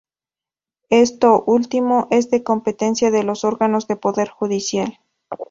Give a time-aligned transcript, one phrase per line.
[0.89, 4.97] Esto último es de competencia de los órganos del Poder Judicial.